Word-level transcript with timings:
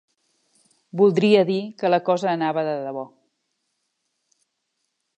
...voldria 1.01 1.43
dir 1.51 1.59
que 1.83 1.93
la 1.93 2.01
cosa 2.09 2.33
anava 2.33 2.65
de 2.71 2.75
debò 2.89 3.07